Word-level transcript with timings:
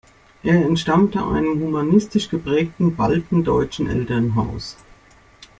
Er 0.41 0.55
entstammte 0.65 1.23
einem 1.23 1.59
humanistisch 1.61 2.31
geprägten 2.31 2.95
baltendeutschen 2.95 3.87
Elternhaus. 3.87 4.77